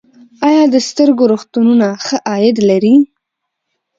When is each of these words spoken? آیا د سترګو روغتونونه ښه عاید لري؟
آیا 0.47 0.63
د 0.73 0.75
سترګو 0.87 1.23
روغتونونه 1.31 1.87
ښه 2.05 2.17
عاید 2.31 2.57
لري؟ 2.69 2.95